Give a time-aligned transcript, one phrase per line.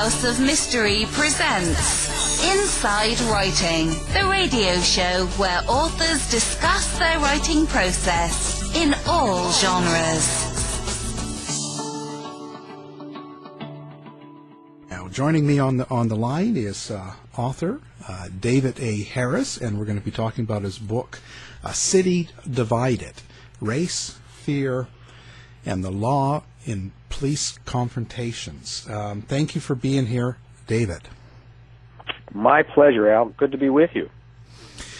[0.00, 8.74] House of Mystery presents Inside Writing, the radio show where authors discuss their writing process
[8.74, 10.26] in all genres.
[14.88, 19.02] Now, joining me on the on the line is uh, author uh, David A.
[19.02, 21.20] Harris, and we're going to be talking about his book,
[21.62, 23.20] "A City Divided:
[23.60, 24.88] Race, Fear,
[25.66, 31.02] and the Law in Police Confrontations." Um, thank you for being here, David.
[32.32, 33.26] My pleasure, Al.
[33.26, 34.08] Good to be with you.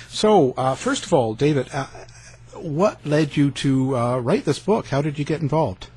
[0.09, 1.87] So, uh, first of all, David, uh,
[2.55, 4.87] what led you to uh, write this book?
[4.87, 5.89] How did you get involved?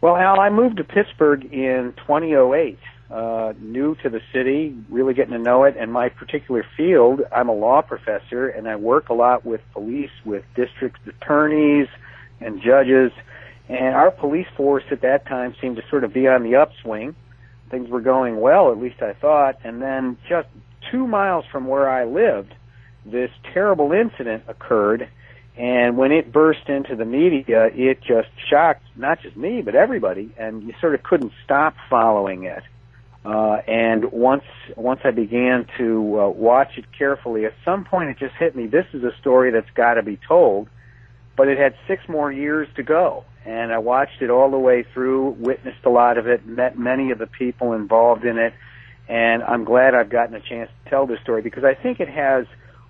[0.00, 2.78] Well, Al, I moved to Pittsburgh in 2008.
[3.10, 7.50] Uh, new to the city, really getting to know it, and my particular field, I'm
[7.50, 11.88] a law professor, and I work a lot with police, with district attorneys
[12.40, 13.12] and judges,
[13.72, 17.14] and our police force at that time seemed to sort of be on the upswing.
[17.70, 20.48] Things were going well, at least I thought, and then just
[20.90, 22.54] two miles from where I lived,
[23.04, 25.08] this terrible incident occurred,
[25.56, 30.32] and when it burst into the media, it just shocked not just me, but everybody,
[30.38, 32.62] and you sort of couldn't stop following it.
[33.24, 34.44] Uh, and once
[34.76, 38.66] once I began to uh, watch it carefully, at some point it just hit me.
[38.66, 40.68] This is a story that's got to be told,
[41.36, 43.24] but it had six more years to go.
[43.44, 47.10] And I watched it all the way through, witnessed a lot of it, met many
[47.10, 48.54] of the people involved in it,
[49.08, 52.08] and I'm glad I've gotten a chance to tell this story because I think it
[52.08, 52.46] has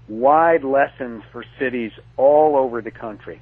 [0.09, 3.41] wide lessons for cities all over the country.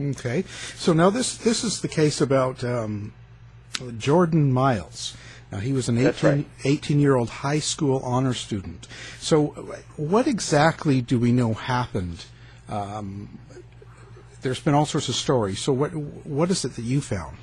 [0.00, 0.44] Okay,
[0.76, 3.12] so now this this is the case about um,
[3.96, 5.16] Jordan Miles.
[5.50, 6.46] Now he was an 18, right.
[6.64, 8.86] 18 year old high school honor student.
[9.18, 9.46] So,
[9.96, 12.26] what exactly do we know happened?
[12.68, 13.38] Um,
[14.42, 15.58] there's been all sorts of stories.
[15.58, 17.38] So, what what is it that you found?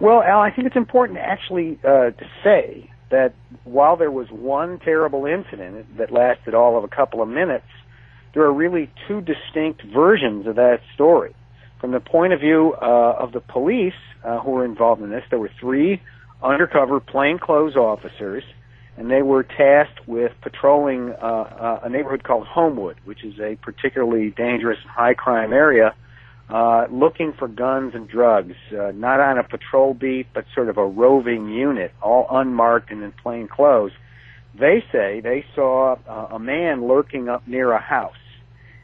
[0.00, 4.80] Well, Al, I think it's important actually uh, to say that while there was one
[4.80, 7.66] terrible incident that lasted all of a couple of minutes,
[8.34, 11.34] there are really two distinct versions of that story.
[11.80, 13.94] From the point of view uh, of the police
[14.24, 16.02] uh, who were involved in this, there were three
[16.42, 18.42] undercover plainclothes officers,
[18.96, 23.56] and they were tasked with patrolling uh, uh, a neighborhood called Homewood, which is a
[23.56, 25.94] particularly dangerous high crime area
[26.48, 30.76] uh, looking for guns and drugs, uh, not on a patrol beat, but sort of
[30.76, 33.92] a roving unit, all unmarked and in plain clothes.
[34.54, 38.14] They say they saw uh, a man lurking up near a house,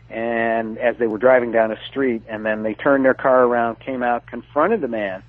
[0.09, 3.79] and as they were driving down a street, and then they turned their car around,
[3.79, 5.23] came out, confronted the man,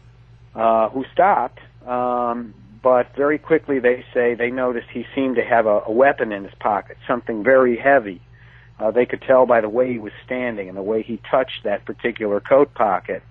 [0.55, 1.59] uh, who stopped.
[1.85, 2.53] Um,
[2.83, 6.43] but very quickly, they say they noticed he seemed to have a, a weapon in
[6.43, 8.21] his pocket, something very heavy
[8.81, 11.63] uh, they could tell by the way he was standing and the way he touched
[11.63, 13.21] that particular coat pocket.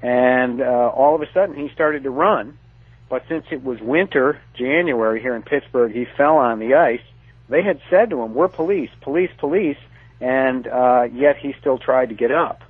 [0.00, 2.58] And uh, all of a sudden, he started to run.
[3.08, 7.02] But since it was winter, January here in Pittsburgh, he fell on the ice.
[7.48, 9.76] They had said to him, "We're police, police, police,"
[10.20, 12.62] and uh, yet he still tried to get up.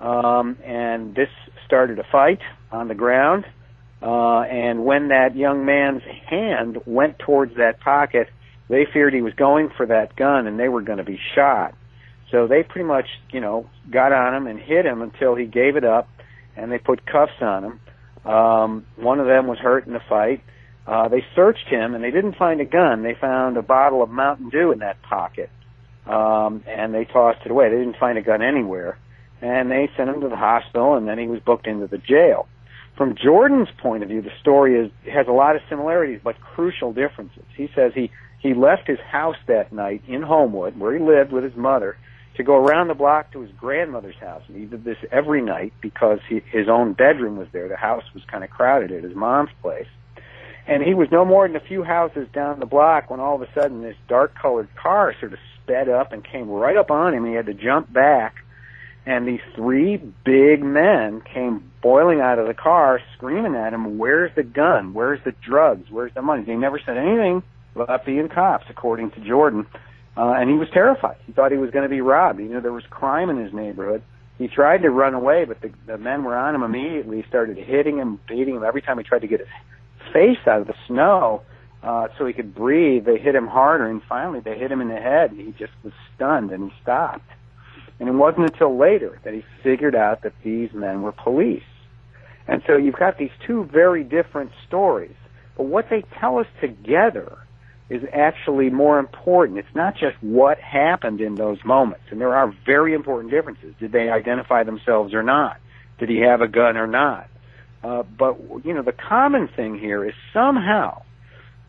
[0.00, 1.30] Um, and this
[1.66, 2.40] started a fight
[2.72, 3.44] on the ground.
[4.00, 8.28] Uh, and when that young man's hand went towards that pocket,
[8.68, 11.74] they feared he was going for that gun and they were going to be shot.
[12.30, 15.76] So they pretty much, you know, got on him and hit him until he gave
[15.76, 16.08] it up,
[16.56, 17.80] and they put cuffs on him.
[18.30, 20.42] Um, one of them was hurt in the fight.
[20.86, 23.02] Uh, they searched him and they didn't find a gun.
[23.02, 25.50] They found a bottle of Mountain Dew in that pocket,
[26.06, 27.70] um, and they tossed it away.
[27.70, 28.98] They didn't find a gun anywhere,
[29.40, 32.46] and they sent him to the hospital, and then he was booked into the jail.
[32.98, 36.92] From Jordan's point of view, the story is has a lot of similarities but crucial
[36.92, 37.44] differences.
[37.56, 38.10] He says he
[38.40, 41.96] he left his house that night in Homewood, where he lived with his mother,
[42.36, 44.42] to go around the block to his grandmother's house.
[44.48, 47.68] And he did this every night because he, his own bedroom was there.
[47.68, 49.86] The house was kind of crowded at his mom's place.
[50.66, 53.42] And he was no more than a few houses down the block when all of
[53.42, 57.14] a sudden this dark colored car sort of sped up and came right up on
[57.14, 57.24] him.
[57.24, 58.34] He had to jump back.
[59.08, 64.30] And these three big men came boiling out of the car, screaming at him, Where's
[64.36, 64.92] the gun?
[64.92, 65.86] Where's the drugs?
[65.90, 66.44] Where's the money?
[66.44, 67.42] They never said anything
[67.74, 69.66] about being cops, according to Jordan.
[70.14, 71.16] Uh, and he was terrified.
[71.26, 72.38] He thought he was going to be robbed.
[72.38, 74.02] He knew there was crime in his neighborhood.
[74.36, 77.96] He tried to run away, but the, the men were on him immediately, started hitting
[77.96, 78.62] him, beating him.
[78.62, 79.48] Every time he tried to get his
[80.12, 81.44] face out of the snow
[81.82, 83.86] uh, so he could breathe, they hit him harder.
[83.86, 86.76] And finally, they hit him in the head, and he just was stunned, and he
[86.82, 87.24] stopped.
[88.00, 91.62] And it wasn't until later that he figured out that these men were police.
[92.46, 95.14] And so you've got these two very different stories.
[95.56, 97.38] But what they tell us together
[97.90, 99.58] is actually more important.
[99.58, 102.04] It's not just what happened in those moments.
[102.10, 103.74] And there are very important differences.
[103.80, 105.58] Did they identify themselves or not?
[105.98, 107.28] Did he have a gun or not?
[107.82, 111.02] Uh, but you know, the common thing here is somehow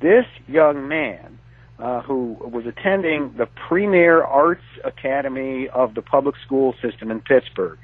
[0.01, 1.38] this young man
[1.79, 7.79] uh, who was attending the premier arts academy of the public school system in Pittsburgh.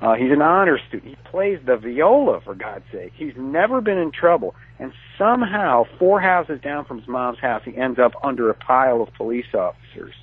[0.00, 1.16] Uh, he's an honor student.
[1.16, 3.12] He plays the viola, for God's sake.
[3.16, 4.54] He's never been in trouble.
[4.78, 9.02] And somehow, four houses down from his mom's house, he ends up under a pile
[9.02, 10.14] of police officers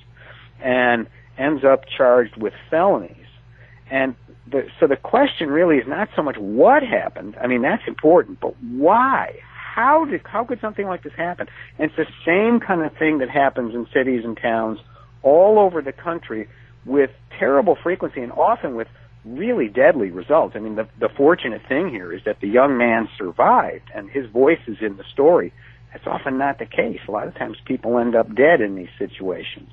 [0.62, 1.06] and
[1.38, 3.26] ends up charged with felonies.
[3.90, 4.14] And
[4.50, 7.36] the, so the question really is not so much what happened.
[7.40, 9.34] I mean, that's important, but why?
[9.76, 11.48] How did how could something like this happen?
[11.78, 14.78] And it's the same kind of thing that happens in cities and towns
[15.22, 16.48] all over the country
[16.86, 18.88] with terrible frequency and often with
[19.26, 20.54] really deadly results.
[20.56, 24.24] I mean, the, the fortunate thing here is that the young man survived and his
[24.30, 25.52] voice is in the story.
[25.92, 27.00] That's often not the case.
[27.06, 29.68] A lot of times people end up dead in these situations.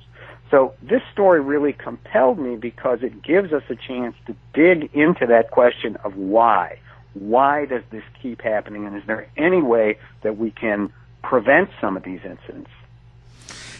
[0.50, 5.24] So this story really compelled me because it gives us a chance to dig into
[5.28, 6.78] that question of why.
[7.14, 11.96] Why does this keep happening and is there any way that we can prevent some
[11.96, 12.70] of these incidents?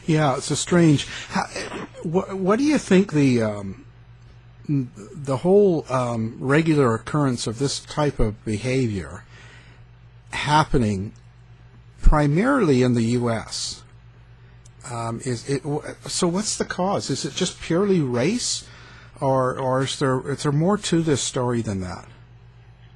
[0.07, 1.07] Yeah, it's a strange.
[1.29, 1.45] How,
[2.03, 3.87] what, what do you think the um,
[4.69, 9.25] the whole um, regular occurrence of this type of behavior
[10.31, 11.13] happening
[12.03, 13.83] primarily in the U.S.
[14.91, 15.63] Um, is it
[16.07, 16.29] so?
[16.29, 17.09] What's the cause?
[17.09, 18.67] Is it just purely race,
[19.21, 22.07] or or is there is there more to this story than that?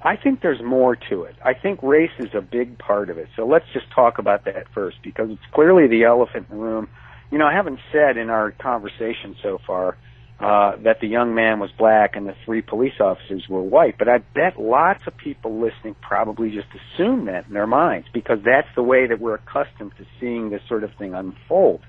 [0.03, 1.35] I think there's more to it.
[1.45, 3.29] I think race is a big part of it.
[3.35, 6.89] So let's just talk about that first because it's clearly the elephant in the room.
[7.33, 9.97] You know, I haven't said in our conversation so far
[10.41, 13.99] uh, that the young man was black and the three police officers were white.
[13.99, 18.39] But I bet lots of people listening probably just assume that in their minds because
[18.45, 21.81] that's the way that we're accustomed to seeing this sort of thing unfold.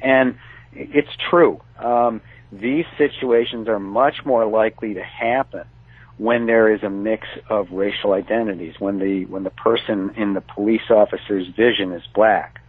[0.00, 0.34] And
[0.72, 1.60] it's true.
[1.78, 5.62] Um, these situations are much more likely to happen
[6.18, 10.40] when there is a mix of racial identities, when the when the person in the
[10.40, 12.60] police officer's vision is black.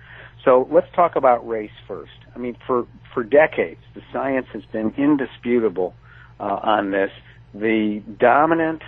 [0.46, 2.12] So let's talk about race first.
[2.36, 5.94] I mean, for for decades, the science has been indisputable
[6.40, 7.12] uh, on this.
[7.54, 8.82] The dominant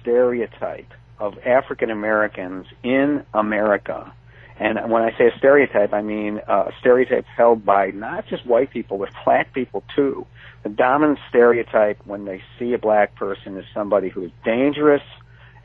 [0.00, 4.12] stereotype of African Americans in America,
[4.60, 8.46] and when I say a stereotype, I mean uh, a stereotype held by not just
[8.46, 10.26] white people, but black people too.
[10.62, 15.02] The dominant stereotype when they see a black person is somebody who is dangerous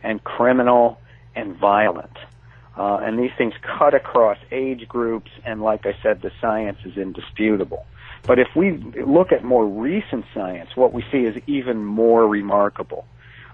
[0.02, 0.98] and criminal
[1.36, 2.18] and violent.
[2.78, 6.96] Uh, and these things cut across age groups, and like I said, the science is
[6.96, 7.86] indisputable.
[8.24, 8.72] But if we
[9.06, 13.06] look at more recent science, what we see is even more remarkable.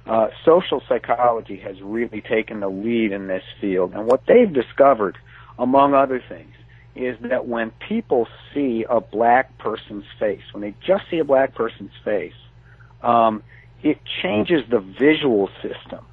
[0.05, 5.17] Uh, social psychology has really taken the lead in this field, and what they've discovered,
[5.59, 6.53] among other things,
[6.95, 11.53] is that when people see a black person's face, when they just see a black
[11.55, 12.33] person's face,
[13.03, 13.43] um,
[13.83, 16.05] it changes the visual system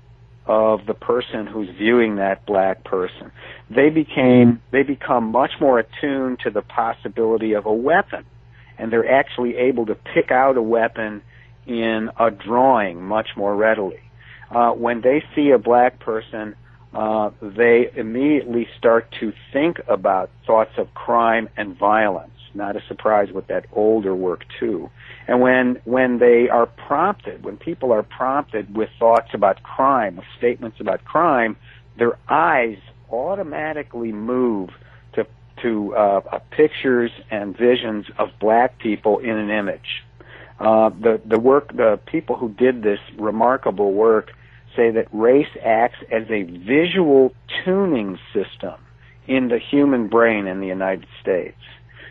[0.46, 3.30] of the person who's viewing that black person.
[3.68, 8.24] They became they become much more attuned to the possibility of a weapon,
[8.78, 11.22] and they're actually able to pick out a weapon
[11.68, 14.00] in a drawing much more readily.
[14.50, 16.54] Uh, when they see a black person,
[16.94, 22.32] uh, they immediately start to think about thoughts of crime and violence.
[22.54, 24.88] Not a surprise with that older work too.
[25.26, 30.24] And when when they are prompted, when people are prompted with thoughts about crime, with
[30.38, 31.56] statements about crime,
[31.98, 32.78] their eyes
[33.10, 34.70] automatically move
[35.12, 35.26] to
[35.62, 40.04] to uh, uh, pictures and visions of black people in an image.
[40.60, 44.32] Uh, the the work, the people who did this remarkable work
[44.74, 47.32] say that race acts as a visual
[47.64, 48.74] tuning system
[49.26, 51.56] in the human brain in the United States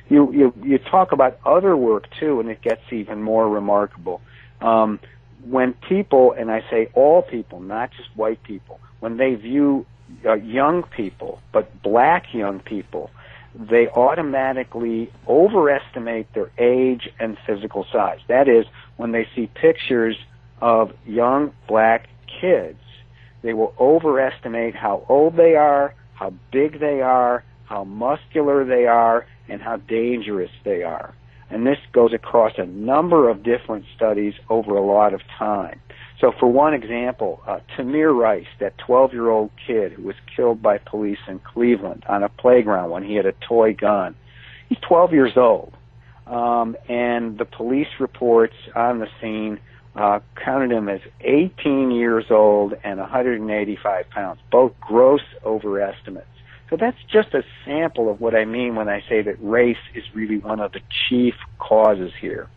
[0.09, 4.21] you you you talk about other work too, and it gets even more remarkable.
[4.61, 4.99] Um,
[5.45, 9.85] when people, and I say all people, not just white people, when they view
[10.25, 13.11] uh, young people, but black young people,
[13.57, 18.19] they automatically overestimate their age and physical size.
[18.27, 18.65] That is,
[18.97, 20.17] when they see pictures
[20.61, 22.07] of young black
[22.41, 22.79] kids,
[23.41, 29.25] they will overestimate how old they are, how big they are, how muscular they are,
[29.49, 31.13] and how dangerous they are.
[31.49, 35.79] And this goes across a number of different studies over a lot of time.
[36.19, 40.61] So, for one example, uh, Tamir Rice, that 12 year old kid who was killed
[40.61, 44.15] by police in Cleveland on a playground when he had a toy gun,
[44.67, 45.73] he's 12 years old.
[46.25, 49.59] Um, and the police reports on the scene
[49.95, 56.27] uh, counted him as 18 years old and 185 pounds, both gross overestimates.
[56.69, 60.03] So that's just a sample of what I mean when I say that race is
[60.13, 62.49] really one of the chief causes here.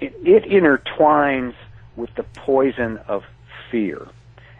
[0.00, 1.54] It, it intertwines
[1.98, 3.24] with the poison of
[3.70, 4.08] fear.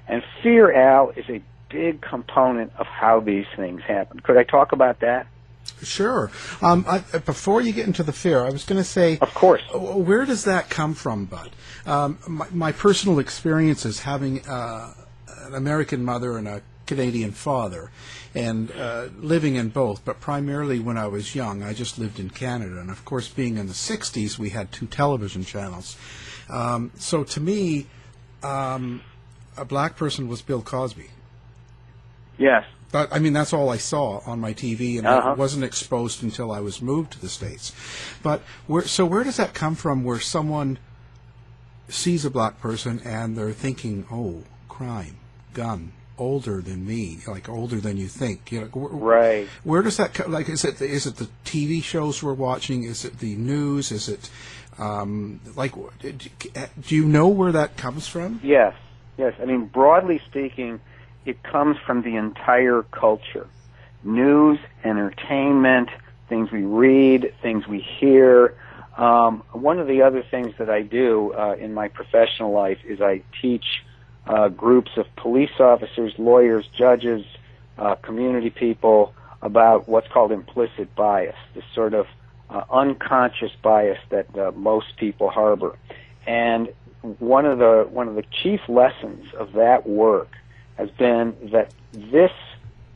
[0.07, 1.40] And fear, Al, is a
[1.71, 4.21] big component of how these things happen.
[4.21, 5.26] Could I talk about that?
[5.83, 6.30] Sure.
[6.61, 9.62] Um, I, before you get into the fear, I was going to say, of course,
[9.73, 11.50] where does that come from, Bud?
[11.87, 14.92] Um, my, my, personal is having uh,
[15.45, 17.90] an American mother and a Canadian father,
[18.35, 22.30] and uh, living in both, but primarily when I was young, I just lived in
[22.30, 25.97] Canada, and of course, being in the '60s, we had two television channels.
[26.49, 27.87] Um, so to me,
[28.43, 29.02] um,
[29.57, 31.11] a black person was Bill Cosby.
[32.38, 32.64] Yes.
[32.90, 35.31] But, I mean, that's all I saw on my TV, and uh-huh.
[35.31, 37.75] I wasn't exposed until I was moved to the states.
[38.23, 40.05] But where, so, where does that come from?
[40.05, 40.78] Where someone
[41.88, 45.17] sees a black person and they're thinking, "Oh, crime,
[45.52, 48.52] gun, older than me, like older than you think.
[48.52, 49.49] You know, wh- right.
[49.64, 50.33] Where does that come?
[50.33, 52.85] Like, is it is it the TV shows we're watching?
[52.85, 53.93] Is it the news?
[53.93, 54.31] Is it
[54.79, 55.73] um, like?
[56.01, 58.41] Do you know where that comes from?
[58.43, 58.75] Yes,
[59.17, 59.35] yes.
[59.41, 60.81] I mean, broadly speaking,
[61.25, 63.49] it comes from the entire culture:
[64.03, 65.91] news, entertainment,
[66.29, 68.55] things we read, things we hear.
[68.97, 73.01] Um, one of the other things that I do uh, in my professional life is
[73.01, 73.65] I teach
[74.27, 77.25] uh, groups of police officers, lawyers, judges,
[77.79, 82.07] uh, community people about what's called implicit bias, this sort of
[82.50, 85.76] uh, unconscious bias that uh, most people harbor.
[86.26, 86.69] And
[87.19, 90.31] one of the one of the chief lessons of that work
[90.76, 92.33] has been that this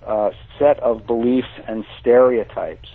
[0.06, 2.88] uh, set of beliefs and stereotypes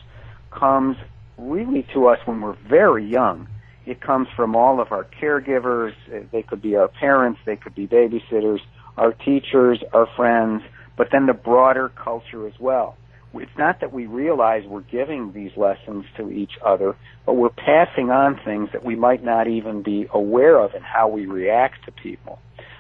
[0.52, 0.98] comes
[1.38, 3.48] really to us when we're very young
[3.88, 5.94] it comes from all of our caregivers.
[6.32, 8.60] They could be our parents, they could be babysitters,
[8.98, 10.62] our teachers, our friends,
[10.98, 12.98] but then the broader culture as well.
[13.34, 18.10] It's not that we realize we're giving these lessons to each other, but we're passing
[18.10, 21.92] on things that we might not even be aware of in how we react to
[21.92, 22.40] people.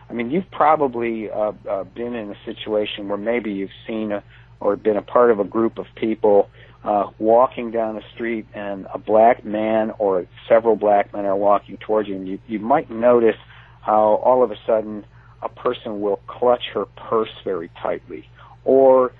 [0.10, 4.24] I mean, you've probably uh, uh, been in a situation where maybe you've seen a,
[4.60, 6.50] or been a part of a group of people
[6.84, 11.78] uh, walking down the street and a black man or several black men are walking
[11.78, 13.36] towards you, and you, you might notice
[13.82, 15.06] how all of a sudden
[15.42, 18.28] a person will clutch her purse very tightly
[18.64, 19.12] or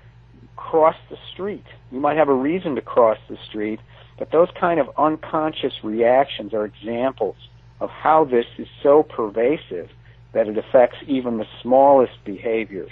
[0.70, 1.64] cross the street.
[1.92, 3.80] You might have a reason to cross the street,
[4.20, 7.36] but those kind of unconscious reactions are examples
[7.80, 9.90] of how this is so pervasive
[10.34, 12.92] that it affects even the smallest behaviors.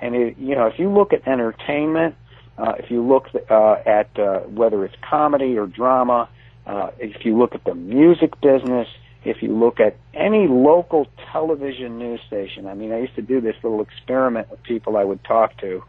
[0.00, 2.16] And it, you know, if you look at entertainment,
[2.58, 6.28] uh, if you look uh, at uh, whether it's comedy or drama,
[6.66, 8.88] uh, if you look at the music business,
[9.24, 13.40] if you look at any local television news station, I mean, I used to do
[13.40, 15.82] this little experiment with people I would talk to.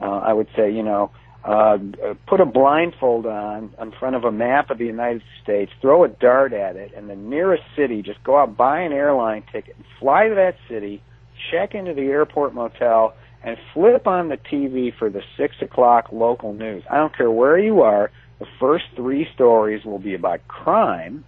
[0.00, 1.10] Uh, I would say, you know,
[1.44, 1.78] uh,
[2.26, 6.08] put a blindfold on in front of a map of the United States, throw a
[6.08, 9.84] dart at it, and the nearest city, just go out, buy an airline ticket, and
[10.00, 11.02] fly to that city,
[11.50, 16.52] check into the airport motel, and flip on the TV for the six o'clock local
[16.52, 16.82] news.
[16.90, 18.10] I don't care where you are,
[18.40, 21.24] the first three stories will be about crime,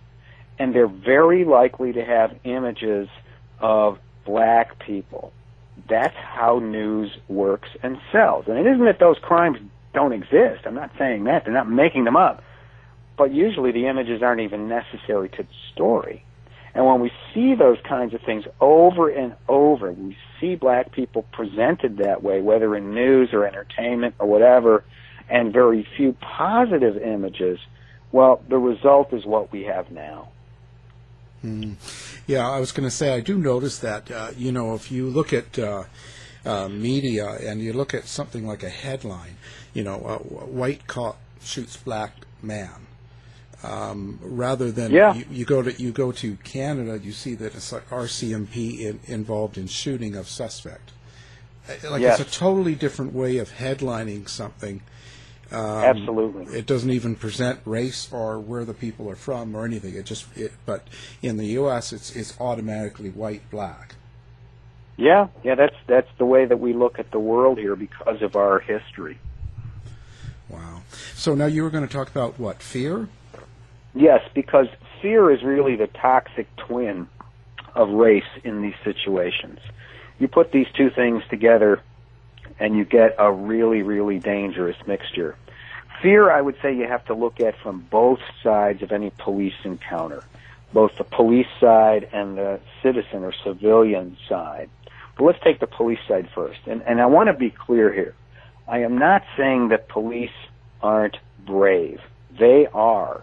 [0.59, 3.09] and they're very likely to have images
[3.61, 5.33] of black people.
[5.89, 8.45] That's how news works and sells.
[8.47, 9.59] And it isn't that those crimes
[9.95, 10.67] don't exist.
[10.67, 11.45] I'm not saying that.
[11.45, 12.43] They're not making them up.
[13.17, 16.25] But usually the images aren't even necessary to the story.
[16.75, 21.25] And when we see those kinds of things over and over, we see black people
[21.33, 24.85] presented that way, whether in news or entertainment or whatever,
[25.29, 27.59] and very few positive images,
[28.13, 30.29] well, the result is what we have now.
[31.45, 31.75] Mm.
[32.27, 35.09] Yeah, I was going to say, I do notice that, uh, you know, if you
[35.09, 35.85] look at uh,
[36.45, 39.37] uh, media and you look at something like a headline,
[39.73, 42.87] you know, white cop shoots black man
[43.63, 45.15] um, rather than yeah.
[45.15, 49.01] you, you, go to you go to Canada, you see that it's like RCMP in,
[49.07, 50.93] involved in shooting of suspect.
[51.69, 52.21] Uh, like yes.
[52.21, 54.81] it's a totally different way of headlining something.
[55.51, 59.95] Um, Absolutely, it doesn't even present race or where the people are from or anything.
[59.95, 60.87] It just, it, but
[61.23, 63.95] in the U.S., it's it's automatically white black.
[64.99, 68.37] Yeah, yeah, that's that's the way that we look at the world here because of
[68.37, 69.19] our history.
[70.49, 70.83] Wow.
[71.15, 73.09] So now you were going to talk about what fear?
[73.95, 74.67] Yes, because
[75.01, 77.09] fear is really the toxic twin
[77.75, 79.61] of race in these situations.
[80.19, 81.83] You put these two things together
[82.61, 85.37] and you get a really, really dangerous mixture.
[86.03, 89.55] Fear, I would say you have to look at from both sides of any police
[89.65, 90.23] encounter,
[90.73, 94.71] both the police side and the citizen or civilian side.
[95.17, 96.61] But let's take the police side first.
[96.67, 98.15] And, and I want to be clear here.
[98.69, 100.31] I am not saying that police
[100.81, 102.01] aren't brave.
[102.39, 103.23] They are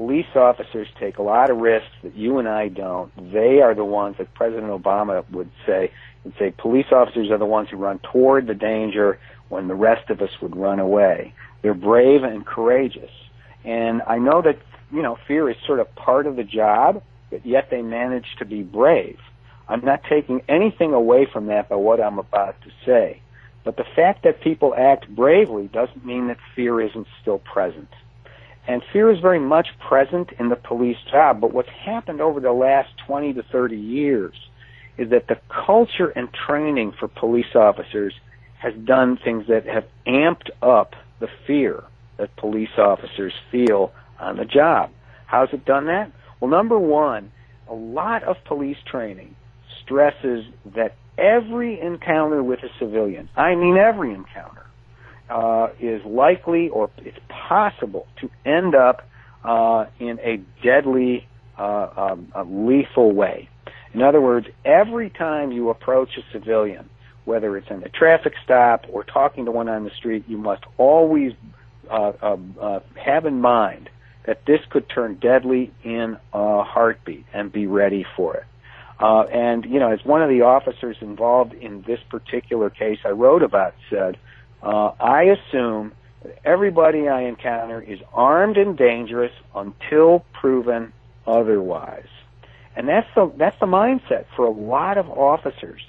[0.00, 3.12] police officers take a lot of risks that you and I don't.
[3.32, 5.92] They are the ones that President Obama would say,
[6.24, 10.10] and say police officers are the ones who run toward the danger when the rest
[10.10, 11.34] of us would run away.
[11.62, 13.10] They're brave and courageous.
[13.64, 14.58] And I know that,
[14.92, 18.44] you know, fear is sort of part of the job, but yet they manage to
[18.44, 19.18] be brave.
[19.68, 23.22] I'm not taking anything away from that by what I'm about to say.
[23.64, 27.88] But the fact that people act bravely doesn't mean that fear isn't still present.
[28.66, 32.52] And fear is very much present in the police job, but what's happened over the
[32.52, 34.34] last 20 to 30 years
[35.00, 38.12] is that the culture and training for police officers
[38.58, 41.82] has done things that have amped up the fear
[42.18, 44.90] that police officers feel on the job.
[45.26, 46.12] How's it done that?
[46.38, 47.32] Well, number one,
[47.66, 49.36] a lot of police training
[49.82, 54.66] stresses that every encounter with a civilian, I mean every encounter,
[55.30, 59.08] uh, is likely or it's possible to end up
[59.44, 61.26] uh, in a deadly,
[61.56, 63.48] uh, um, a lethal way.
[63.92, 66.88] In other words, every time you approach a civilian,
[67.24, 70.62] whether it's in a traffic stop or talking to one on the street, you must
[70.78, 71.32] always
[71.90, 73.90] uh, uh, uh, have in mind
[74.26, 78.44] that this could turn deadly in a heartbeat and be ready for it.
[79.00, 83.10] Uh, and, you know, as one of the officers involved in this particular case I
[83.10, 84.18] wrote about said,
[84.62, 85.92] uh, I assume
[86.22, 90.92] that everybody I encounter is armed and dangerous until proven
[91.26, 92.08] otherwise.
[92.76, 95.82] And that's the, that's the mindset for a lot of officers.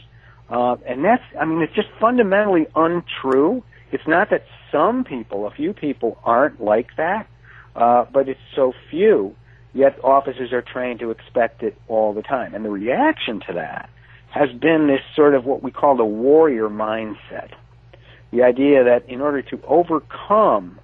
[0.50, 3.64] Uh, and that's, I mean, it's just fundamentally untrue.
[3.92, 7.28] It's not that some people, a few people, aren't like that,
[7.76, 9.36] uh, but it's so few
[9.74, 12.54] yet officers are trained to expect it all the time.
[12.54, 13.90] And the reaction to that
[14.30, 17.52] has been this sort of what we call the warrior mindset.
[18.32, 20.80] The idea that in order to overcome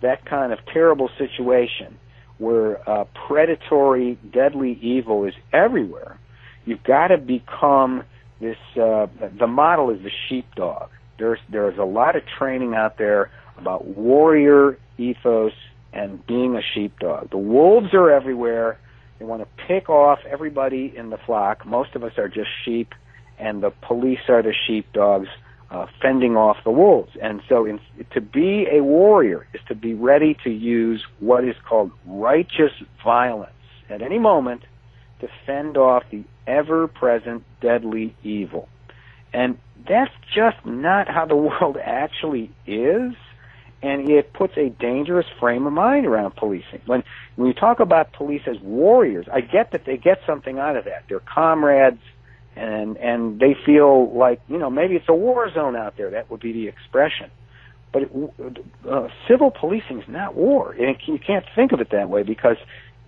[0.00, 1.96] that kind of terrible situation
[2.42, 6.18] where uh, predatory, deadly evil is everywhere,
[6.64, 8.02] you've got to become
[8.40, 8.56] this.
[8.74, 9.06] Uh,
[9.38, 10.90] the model is the sheepdog.
[11.18, 15.52] There's there's a lot of training out there about warrior ethos
[15.92, 17.30] and being a sheepdog.
[17.30, 18.78] The wolves are everywhere.
[19.18, 21.64] They want to pick off everybody in the flock.
[21.64, 22.92] Most of us are just sheep,
[23.38, 25.28] and the police are the sheepdogs
[25.72, 27.12] uh, fending off the wolves.
[27.20, 27.80] And so, in,
[28.12, 33.52] to be a warrior is to be ready to use what is called righteous violence
[33.88, 34.62] at any moment
[35.20, 38.68] to fend off the ever present deadly evil.
[39.32, 39.58] And
[39.88, 43.14] that's just not how the world actually is
[43.82, 46.80] and it puts a dangerous frame of mind around policing.
[46.86, 47.02] When
[47.34, 50.84] when you talk about police as warriors, I get that they get something out of
[50.84, 51.04] that.
[51.08, 52.00] They're comrades,
[52.56, 56.10] and and they feel like you know maybe it's a war zone out there.
[56.10, 57.30] That would be the expression.
[57.92, 58.10] But it,
[58.90, 62.56] uh, civil policing is not war, and you can't think of it that way because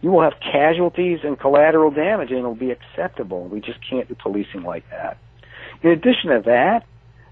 [0.03, 3.49] you will have casualties and collateral damage, and it'll be acceptable.
[3.49, 5.17] We just can't do policing like that.
[5.83, 6.85] In addition to that,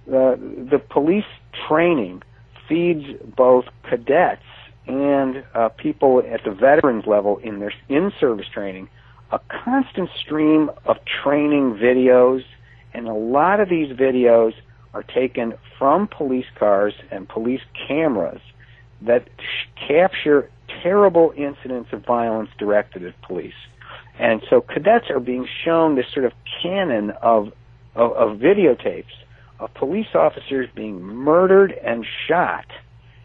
[0.08, 1.26] uh, the police
[1.68, 2.22] training
[2.68, 3.04] feeds
[3.36, 4.42] both cadets
[4.86, 8.88] and uh, people at the veterans level in their in-service training
[9.32, 12.44] a constant stream of training videos,
[12.92, 14.52] and a lot of these videos
[14.94, 18.40] are taken from police cars and police cameras
[19.00, 19.26] that
[19.88, 20.50] capture
[20.82, 23.54] terrible incidents of violence directed at police.
[24.18, 27.52] And so cadets are being shown this sort of canon of,
[27.94, 29.06] of, of videotapes
[29.58, 32.66] of police officers being murdered and shot.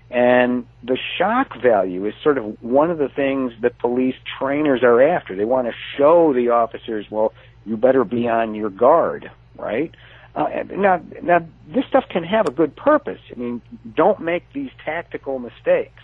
[0.10, 5.02] And the shock value is sort of one of the things that police trainers are
[5.02, 5.36] after.
[5.36, 7.34] They want to show the officers, well,
[7.66, 9.94] you better be on your guard, right?
[10.34, 13.20] Uh, now, now this stuff can have a good purpose.
[13.36, 13.62] I mean,
[13.96, 16.04] don't make these tactical mistakes.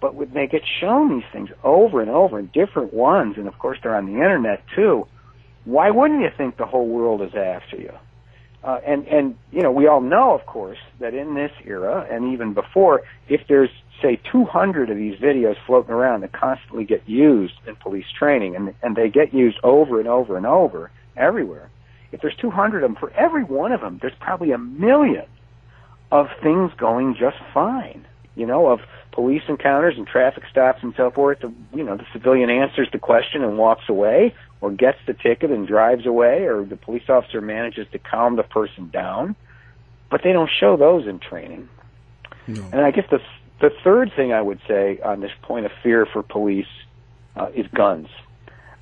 [0.00, 3.58] But when they get shown these things over and over in different ones, and of
[3.58, 5.06] course they're on the internet too,
[5.64, 7.92] why wouldn't you think the whole world is after you?
[8.64, 12.32] Uh, and and you know we all know, of course, that in this era and
[12.32, 13.70] even before, if there's
[14.02, 18.74] say 200 of these videos floating around that constantly get used in police training, and
[18.82, 21.70] and they get used over and over and over everywhere.
[22.12, 25.26] If there's 200 of them, for every one of them, there's probably a million
[26.10, 28.06] of things going just fine.
[28.34, 28.80] You know, of
[29.12, 31.40] police encounters and traffic stops and so forth.
[31.40, 35.50] The, you know, the civilian answers the question and walks away, or gets the ticket
[35.50, 39.36] and drives away, or the police officer manages to calm the person down.
[40.10, 41.68] But they don't show those in training.
[42.46, 42.62] No.
[42.72, 43.20] And I guess the
[43.60, 46.66] the third thing I would say on this point of fear for police
[47.34, 48.08] uh, is guns.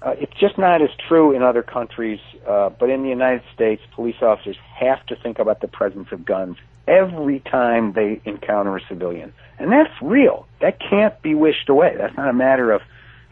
[0.02, 3.80] Uh, it's just not as true in other countries, uh, but in the United States,
[3.94, 6.56] police officers have to think about the presence of guns
[6.86, 9.32] every time they encounter a civilian.
[9.58, 10.46] And that's real.
[10.60, 11.94] That can't be wished away.
[11.96, 12.82] That's not a matter of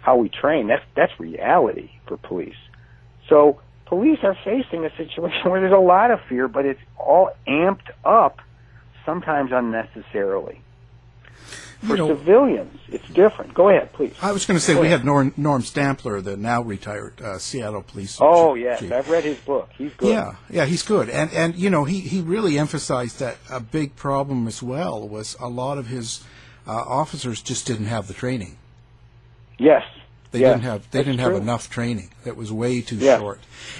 [0.02, 0.66] how we train.
[0.66, 2.56] That's that's reality for police.
[3.28, 7.30] So police are facing a situation where there's a lot of fear, but it's all
[7.48, 8.40] amped up,
[9.06, 10.60] sometimes unnecessarily.
[11.80, 13.54] For You know- civilians, it's different.
[13.54, 14.14] Go ahead, please.
[14.22, 15.00] I was going to say Go we ahead.
[15.00, 18.18] had Norm, Norm Stamper, the now retired uh, Seattle police.
[18.20, 18.82] Oh chief- yes.
[18.92, 19.68] I've read his book.
[19.76, 20.10] He's good.
[20.10, 23.96] Yeah, yeah, he's good, and and you know he he really emphasized that a big
[23.96, 26.22] problem as well was a lot of his
[26.68, 28.58] uh, officers just didn't have the training.
[29.62, 29.84] Yes.
[30.32, 31.34] They Yeah, didn't have they that's didn't true.
[31.34, 32.10] have enough training.
[32.24, 33.18] That was way too Yeah.
[33.18, 33.38] short,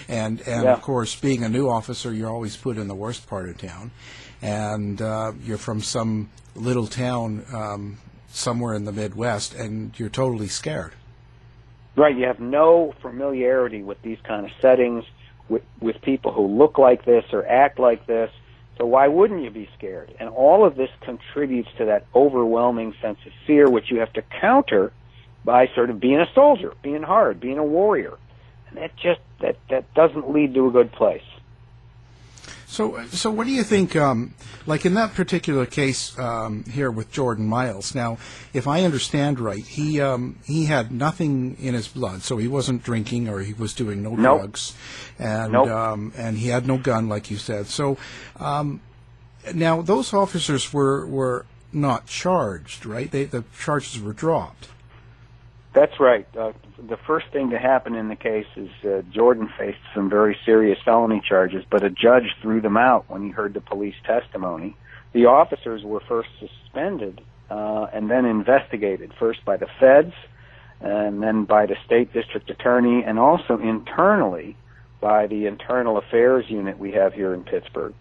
[0.09, 0.75] and and Yeah.
[0.75, 3.90] of course being a new officer, you're always put in the worst part of town,
[4.42, 7.99] and uh, you're from some little town um,
[8.31, 10.92] somewhere in the Midwest, and you're totally scared.
[11.97, 15.05] Right, you have no familiarity with these kind of settings,
[15.49, 18.31] with with people who look like this or act like this.
[18.79, 20.14] So why wouldn't you be scared?
[20.21, 24.23] And all of this contributes to that overwhelming sense of fear, which you have to
[24.40, 24.92] counter
[25.44, 28.16] by sort of being a soldier, being hard, being a warrior.
[28.68, 31.22] And that just that that doesn't lead to a good place.
[32.66, 33.94] So, so what do you think?
[33.96, 34.33] Um,
[34.66, 37.94] like in that particular case um, here with Jordan Miles.
[37.94, 38.16] Now,
[38.55, 42.83] if I understand right, he um, he had nothing in his blood, so he wasn't
[42.83, 44.40] drinking or he was doing no Nope.
[44.40, 44.74] drugs,
[45.18, 45.68] and Nope.
[45.68, 47.66] um, and he had no gun, like you said.
[47.66, 47.98] So,
[48.40, 48.81] um,
[49.52, 53.11] now those officers were were not charged, right?
[53.11, 54.68] They the charges were dropped.
[55.74, 56.26] That's right.
[56.37, 60.37] Uh, the first thing to happen in the case is uh, Jordan faced some very
[60.44, 64.76] serious felony charges, but a judge threw them out when he heard the police testimony.
[65.14, 70.12] The officers were first suspended uh, and then investigated, first by the feds,
[70.80, 74.56] and then by the state district attorney, and also internally
[75.00, 77.94] by the internal affairs unit we have here in Pittsburgh.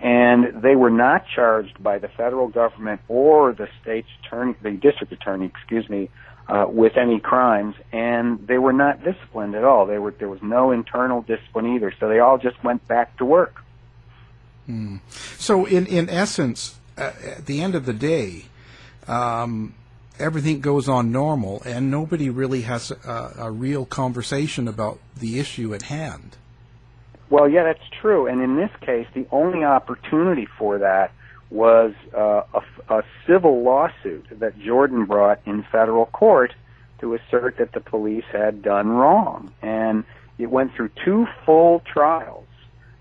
[0.00, 5.12] And they were not charged by the federal government or the state's attorney, the district
[5.12, 6.10] attorney, excuse me,
[6.48, 9.86] uh, with any crimes, and they were not disciplined at all.
[9.86, 13.24] They were there was no internal discipline either, so they all just went back to
[13.24, 13.62] work.
[15.38, 18.46] So, in in essence, uh, at the end of the day,
[19.06, 19.74] um,
[20.18, 25.74] everything goes on normal, and nobody really has a, a real conversation about the issue
[25.74, 26.36] at hand.
[27.30, 28.26] Well, yeah, that's true.
[28.26, 31.12] And in this case, the only opportunity for that
[31.50, 36.52] was uh, a, a civil lawsuit that Jordan brought in federal court
[37.00, 39.52] to assert that the police had done wrong.
[39.62, 40.04] And
[40.38, 42.46] it went through two full trials.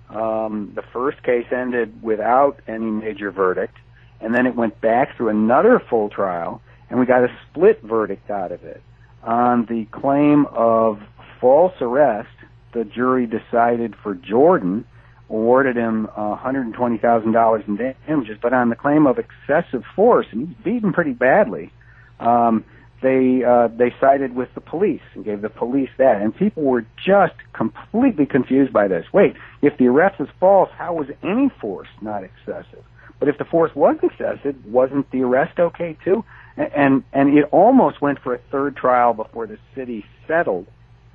[0.10, 3.76] Um, the first case ended without any major verdict,
[4.22, 8.30] and then it went back through another full trial, and we got a split verdict
[8.30, 8.82] out of it.
[9.24, 11.02] On the claim of
[11.42, 12.30] false arrest,
[12.74, 14.86] the jury decided for Jordan,
[15.30, 20.58] awarded him uh, $120,000 in damages, but on the claim of excessive force, and he's
[20.64, 21.72] beaten pretty badly,
[22.20, 22.64] um,
[23.02, 26.86] they uh, they sided with the police and gave the police that, and people were
[27.06, 29.06] just completely confused by this.
[29.14, 32.84] Wait, if the arrest was false, how was any force not excessive?
[33.20, 36.24] But if the force was excessive, wasn't the arrest okay too?
[36.58, 40.68] And, and it almost went for a third trial before the city settled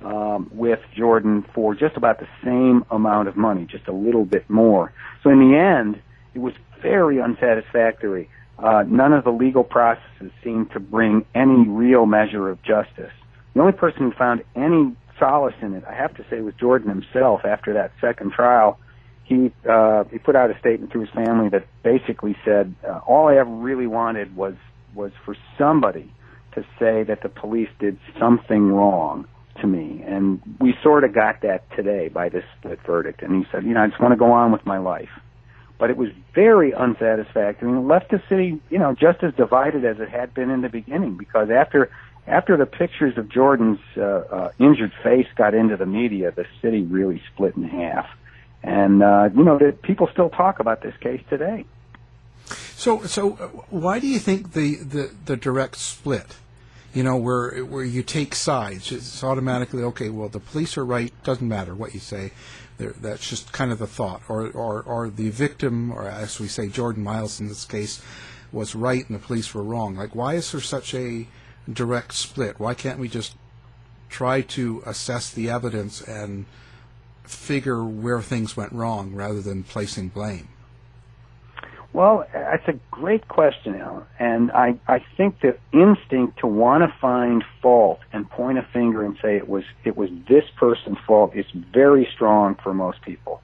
[0.03, 4.49] um, with Jordan for just about the same amount of money, just a little bit
[4.49, 4.93] more.
[5.23, 6.01] So in the end,
[6.33, 8.29] it was very unsatisfactory.
[8.57, 13.11] Uh, none of the legal processes seemed to bring any real measure of justice.
[13.53, 16.89] The only person who found any solace in it, I have to say, was Jordan
[16.89, 17.41] himself.
[17.43, 18.79] After that second trial,
[19.23, 23.27] he uh, he put out a statement to his family that basically said, uh, "All
[23.27, 24.55] I ever really wanted was
[24.93, 26.13] was for somebody
[26.53, 29.25] to say that the police did something wrong."
[29.59, 30.03] To me.
[30.05, 33.21] And we sort of got that today by this split verdict.
[33.21, 35.09] And he said, you know, I just want to go on with my life.
[35.77, 39.99] But it was very unsatisfactory and left the city, you know, just as divided as
[39.99, 41.89] it had been in the beginning because after
[42.27, 46.83] after the pictures of Jordan's uh, uh, injured face got into the media, the city
[46.83, 48.07] really split in half.
[48.63, 51.65] And uh, you know, the, people still talk about this case today.
[52.45, 56.37] So, so uh, why do you think the, the, the direct split?
[56.93, 60.09] You know, where where you take sides, it's automatically okay.
[60.09, 61.13] Well, the police are right.
[61.23, 62.31] Doesn't matter what you say.
[62.77, 64.21] They're, that's just kind of the thought.
[64.27, 68.01] Or, or or the victim, or as we say, Jordan Miles in this case,
[68.51, 69.95] was right and the police were wrong.
[69.95, 71.27] Like, why is there such a
[71.71, 72.59] direct split?
[72.59, 73.35] Why can't we just
[74.09, 76.45] try to assess the evidence and
[77.23, 80.49] figure where things went wrong rather than placing blame?
[81.93, 84.05] Well, that's a great question, Alan.
[84.17, 89.03] And I, I think the instinct to want to find fault and point a finger
[89.03, 93.41] and say it was it was this person's fault is very strong for most people.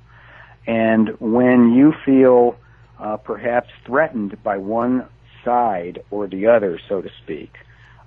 [0.65, 2.55] And when you feel
[2.99, 5.07] uh, perhaps threatened by one
[5.43, 7.53] side or the other, so to speak,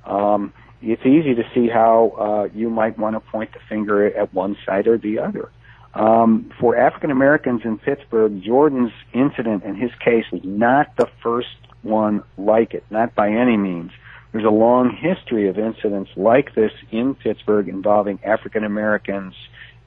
[0.06, 4.32] um, it's easy to see how uh, you might want to point the finger at
[4.32, 5.50] one side or the other.
[5.94, 11.48] Um, for African Americans in Pittsburgh, Jordan's incident in his case was not the first
[11.82, 13.90] one like it, not by any means.
[14.32, 19.34] There's a long history of incidents like this in Pittsburgh involving African Americans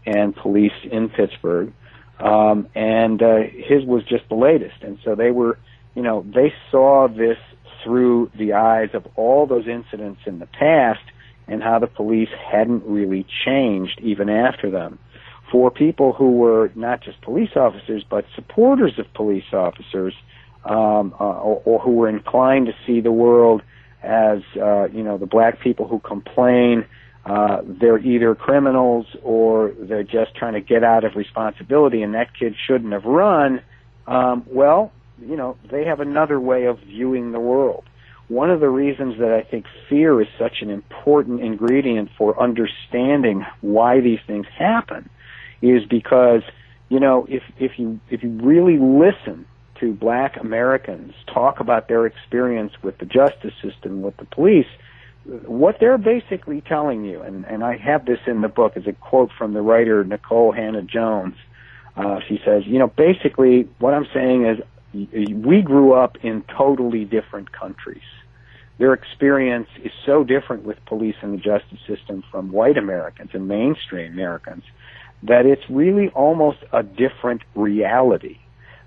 [0.05, 1.71] and police in Pittsburgh.
[2.19, 4.81] Um, and uh, his was just the latest.
[4.81, 5.57] And so they were,
[5.95, 7.37] you know, they saw this
[7.83, 11.03] through the eyes of all those incidents in the past
[11.47, 14.99] and how the police hadn't really changed even after them.
[15.53, 20.15] For people who were not just police officers but supporters of police officers,
[20.65, 23.61] um, uh, or, or who were inclined to see the world
[24.01, 26.85] as uh, you know the black people who complain
[27.27, 32.35] uh, they're either criminals or they're just trying to get out of responsibility, and that
[32.35, 33.61] kid shouldn't have run.
[34.07, 37.83] Um, well, you know they have another way of viewing the world.
[38.27, 43.45] One of the reasons that I think fear is such an important ingredient for understanding
[43.61, 45.11] why these things happen
[45.63, 46.43] is because
[46.89, 49.45] you know if if you if you really listen
[49.79, 54.67] to black Americans talk about their experience with the justice system, with the police,
[55.25, 58.93] what they're basically telling you, and, and I have this in the book, is a
[58.93, 61.35] quote from the writer Nikole Hannah-Jones.
[61.95, 64.59] Uh, she says, you know, basically what I'm saying is
[64.93, 68.03] we grew up in totally different countries.
[68.79, 73.47] Their experience is so different with police and the justice system from white Americans and
[73.47, 74.63] mainstream Americans
[75.23, 78.37] that it's really almost a different reality.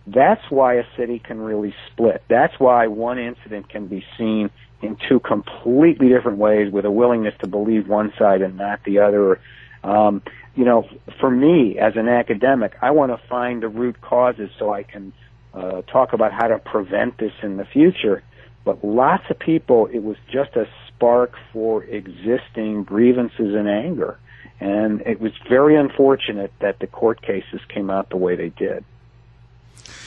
[0.07, 2.23] That's why a city can really split.
[2.29, 4.51] That's why one incident can be seen
[4.83, 9.01] in two completely different ways with a willingness to believe one side and not the
[9.01, 9.41] other.
[9.83, 10.23] Um,
[10.55, 10.89] you know,
[11.21, 15.13] for me as an academic, I want to find the root causes so I can
[15.55, 18.23] uh, talk about how to prevent this in the future.
[18.65, 24.19] But lots of people, it was just a spark for existing grievances and anger.
[24.61, 28.85] And it was very unfortunate that the court cases came out the way they did.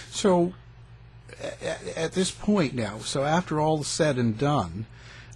[0.09, 0.53] So,
[1.95, 4.87] at, this point now, so after all is said and done,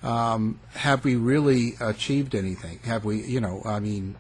[0.02, 2.80] um, have we really achieved anything?
[2.84, 4.16] Have we, you know, I mean,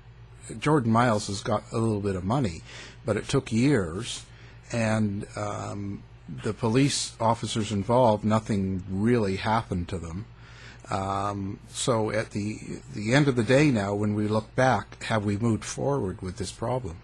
[0.59, 2.61] Jordan Miles has got a little bit of money,
[3.05, 4.25] but it took years,
[4.71, 6.03] and um,
[6.43, 10.25] the police officers involved, nothing really happened to them.
[10.93, 12.59] Um, so at the
[12.93, 16.37] the end of the day now, when we look back, have we moved forward with
[16.37, 16.97] this problem?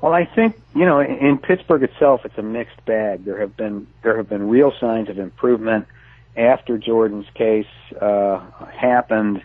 [0.00, 3.26] Well, I think you know in Pittsburgh itself, it's a mixed bag.
[3.26, 5.86] There have been there have been real signs of improvement
[6.38, 7.66] after Jordan's case
[8.00, 8.40] uh,
[8.72, 9.42] happened.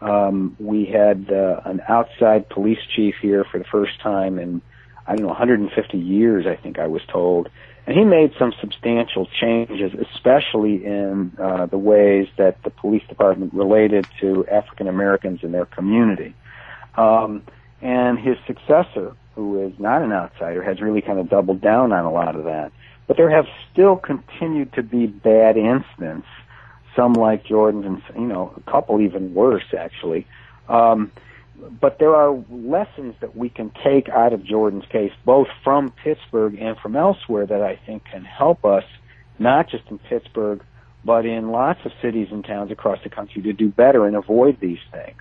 [0.00, 4.62] Um, we had uh, an outside police chief here for the first time in
[5.06, 6.46] I don't know 150 years.
[6.46, 7.48] I think I was told,
[7.86, 13.52] and he made some substantial changes, especially in uh, the ways that the police department
[13.52, 16.34] related to African Americans in their community.
[16.96, 17.42] Um,
[17.82, 22.06] and his successor, who is not an outsider, has really kind of doubled down on
[22.06, 22.72] a lot of that.
[23.06, 26.26] But there have still continued to be bad incidents,
[26.96, 30.26] some like Jordan's, and you know, a couple even worse actually.
[30.68, 31.12] Um,
[31.80, 36.56] but there are lessons that we can take out of Jordan's case, both from Pittsburgh
[36.60, 38.84] and from elsewhere, that I think can help us,
[39.38, 40.62] not just in Pittsburgh,
[41.04, 44.58] but in lots of cities and towns across the country to do better and avoid
[44.60, 45.20] these things.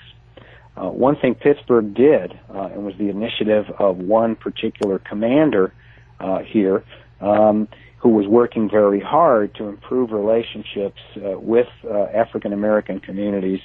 [0.76, 5.74] Uh, one thing Pittsburgh did, uh, and was the initiative of one particular commander
[6.20, 6.84] uh, here,
[7.22, 7.68] um,
[7.98, 13.62] who was working very hard to improve relationships uh, with uh, African American communities,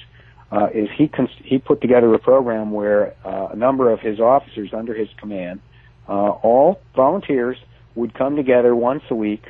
[0.51, 4.69] uh, is he cons- he put together a program where a number of his officers
[4.73, 5.59] under his command,
[6.07, 7.57] uh, all volunteers,
[7.95, 9.45] would come together once a week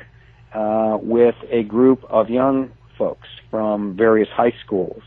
[0.52, 5.02] uh, with a group of young folks from various high schools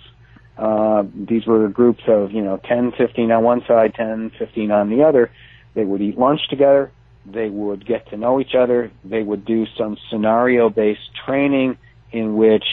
[0.58, 4.90] uh, these were groups of, you know, 10, 15 on one side, 10, 15 on
[4.90, 5.32] the other.
[5.74, 6.92] They would eat lunch together.
[7.26, 8.92] They would get to know each other.
[9.04, 11.78] They would do some scenario-based training
[12.12, 12.66] in which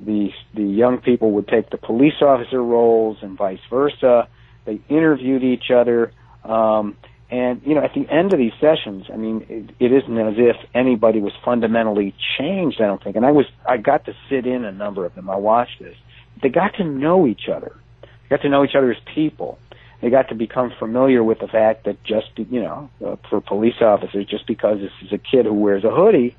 [0.00, 4.28] the the young people would take the police officer roles and vice versa.
[4.64, 6.12] They interviewed each other,
[6.44, 6.96] um,
[7.30, 10.34] and you know, at the end of these sessions, I mean, it, it isn't as
[10.36, 12.80] if anybody was fundamentally changed.
[12.80, 15.28] I don't think, and I was I got to sit in a number of them.
[15.30, 15.96] I watched this,
[16.42, 17.76] they got to know each other.
[18.02, 19.58] They got to know each other as people.
[20.00, 23.80] They got to become familiar with the fact that just, you know, uh, for police
[23.80, 26.36] officers, just because this is a kid who wears a hoodie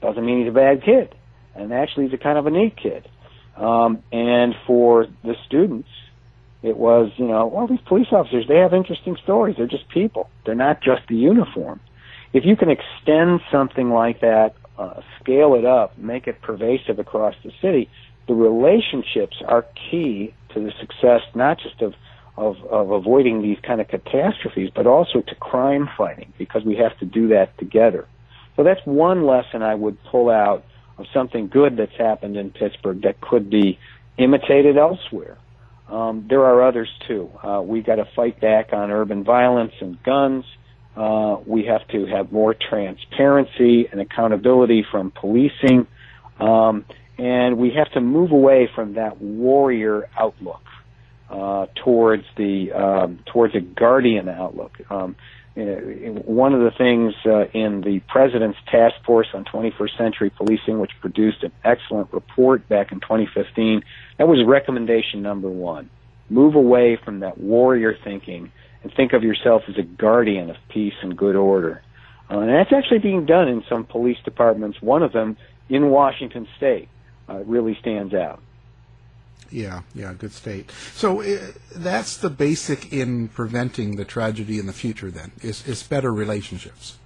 [0.00, 1.14] doesn't mean he's a bad kid.
[1.54, 3.08] And actually, he's a kind of a neat kid.
[3.56, 5.88] Um, and for the students,
[6.62, 9.56] it was, you know, well, these police officers, they have interesting stories.
[9.56, 10.28] They're just people.
[10.44, 11.80] They're not just the uniform.
[12.32, 17.34] If you can extend something like that, uh, scale it up, make it pervasive across
[17.44, 17.88] the city,
[18.26, 21.94] the relationships are key to the success not just of
[22.36, 26.98] of, of avoiding these kind of catastrophes, but also to crime fighting because we have
[26.98, 28.08] to do that together.
[28.56, 30.64] So that's one lesson I would pull out
[30.98, 33.78] of something good that's happened in Pittsburgh that could be
[34.16, 35.38] imitated elsewhere.
[35.88, 37.30] Um, there are others too.
[37.42, 40.44] Uh, we got to fight back on urban violence and guns.
[40.96, 45.86] Uh, we have to have more transparency and accountability from policing,
[46.38, 46.84] um,
[47.18, 50.62] and we have to move away from that warrior outlook
[51.28, 54.78] uh, towards the um, towards a guardian outlook.
[54.88, 55.16] Um,
[55.56, 60.90] one of the things uh, in the President's Task Force on 21st Century Policing, which
[61.00, 63.82] produced an excellent report back in 2015,
[64.18, 65.90] that was recommendation number one.
[66.28, 68.50] Move away from that warrior thinking
[68.82, 71.82] and think of yourself as a guardian of peace and good order.
[72.30, 74.80] Uh, and that's actually being done in some police departments.
[74.80, 75.36] One of them
[75.68, 76.88] in Washington State
[77.28, 78.40] uh, really stands out.
[79.50, 80.70] Yeah, yeah, good state.
[80.94, 81.38] So uh,
[81.74, 85.10] that's the basic in preventing the tragedy in the future.
[85.10, 86.98] Then is is better relationships.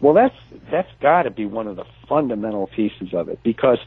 [0.00, 0.34] Well, that's
[0.70, 3.78] that's got to be one of the fundamental pieces of it because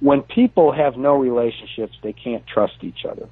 [0.00, 3.28] when people have no relationships, they can't trust each other.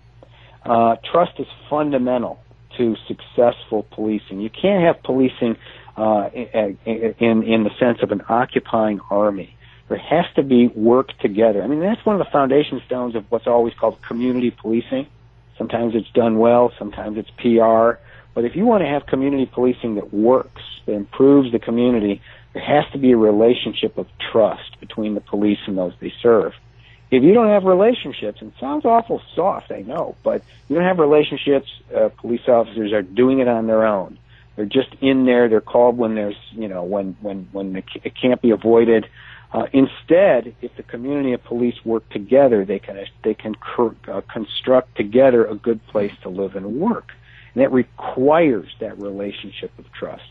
[0.65, 2.41] Uh, trust is fundamental
[2.77, 4.41] to successful policing.
[4.41, 5.57] You can't have policing
[5.97, 9.56] uh, in, in in the sense of an occupying army.
[9.89, 11.63] There has to be work together.
[11.63, 15.07] I mean, that's one of the foundation stones of what's always called community policing.
[15.57, 18.01] Sometimes it's done well, sometimes it's PR.
[18.35, 22.21] But if you want to have community policing that works, that improves the community,
[22.53, 26.53] there has to be a relationship of trust between the police and those they serve.
[27.11, 30.85] If you don't have relationships, and it sounds awful soft, I know, but you don't
[30.85, 34.19] have relationships, uh, police officers are doing it on their own.
[34.57, 35.49] They're just in there.
[35.49, 39.07] They're called when there's, you know, when when when it can't be avoided.
[39.53, 44.21] Uh, instead, if the community and police work together, they can they can cr- uh,
[44.33, 47.13] construct together a good place to live and work,
[47.55, 50.25] and that requires that relationship of trust.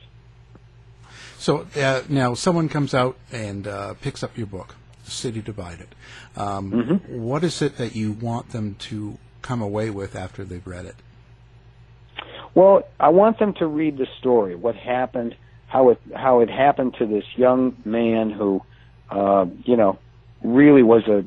[1.38, 5.88] So uh, now, someone comes out and uh, picks up your book, City Divided.
[6.36, 7.22] Um, mm-hmm.
[7.22, 10.96] what is it that you want them to come away with after they've read it?
[12.54, 15.36] Well, I want them to read the story, what happened,
[15.68, 18.62] how it how it happened to this young man who
[19.10, 20.00] uh, you know,
[20.44, 21.24] really was a,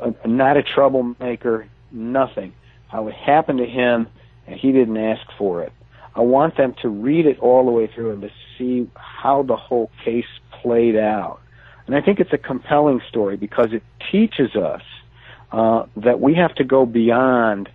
[0.00, 2.52] a not a troublemaker, nothing.
[2.88, 4.06] How it happened to him,
[4.46, 5.72] and he didn't ask for it.
[6.14, 9.56] I want them to read it all the way through and to see how the
[9.56, 10.26] whole case
[10.62, 11.40] played out.
[11.86, 14.82] And I think it's a compelling story because it teaches us
[15.52, 17.68] uh, that we have to go beyond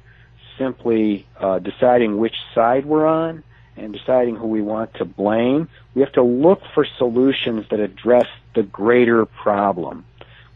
[0.57, 3.43] simply uh, deciding which side we're on
[3.79, 5.67] and deciding who we want to blame.
[5.95, 10.05] We have to look for solutions that address the greater problem.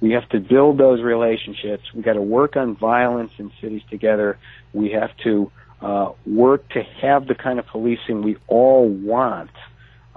[0.01, 1.93] We have to build those relationships.
[1.93, 4.37] We got to work on violence in cities together.
[4.73, 9.51] We have to uh, work to have the kind of policing we all want,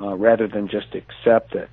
[0.01, 1.69] uh, rather than just accept it.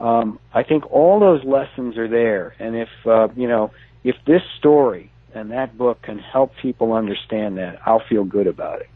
[0.00, 3.70] Um, I think all those lessons are there, and if uh, you know,
[4.02, 8.80] if this story and that book can help people understand that, I'll feel good about
[8.80, 8.88] it.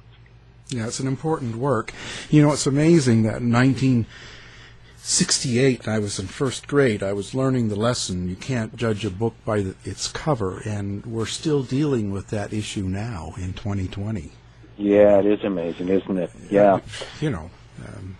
[0.69, 1.93] Yeah, it's an important work.
[2.31, 7.69] You know, it's amazing that in 1968, I was in first grade, I was learning
[7.69, 12.11] the lesson you can't judge a book by the, its cover, and we're still dealing
[12.11, 14.33] with that issue now in 2020.
[14.77, 16.31] Yeah, it is amazing, isn't it?
[16.51, 16.81] Yeah.
[17.21, 17.51] You know,
[17.87, 18.17] um,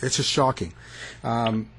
[0.00, 0.74] it's just shocking.
[1.24, 1.70] Um,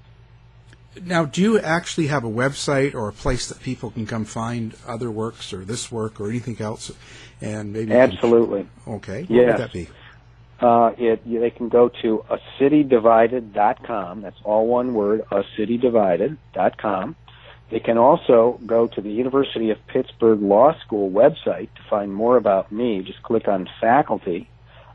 [1.03, 4.75] now, do you actually have a website or a place that people can come find
[4.87, 6.91] other works or this work or anything else?
[7.41, 8.67] And maybe absolutely.
[8.83, 9.21] Can, okay.
[9.23, 9.87] What would that be?
[10.61, 14.21] Uh, it, they can go to a citydivided.com.
[14.21, 17.15] That's all one word, a citydivided.com.
[17.69, 22.35] They can also go to the University of Pittsburgh Law School website to find more
[22.35, 23.03] about me.
[23.03, 24.49] Just click on faculty.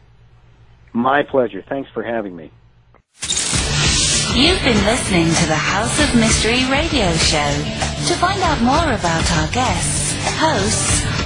[0.94, 1.64] My pleasure.
[1.68, 2.52] Thanks for having me.
[4.36, 7.52] You've been listening to the House of Mystery radio show.
[8.08, 10.99] To find out more about our guests, hosts,